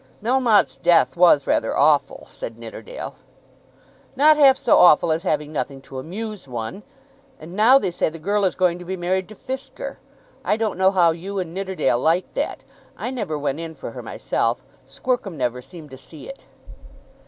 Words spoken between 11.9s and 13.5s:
like that. I never